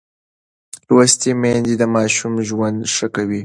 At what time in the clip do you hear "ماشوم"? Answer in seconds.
1.95-2.33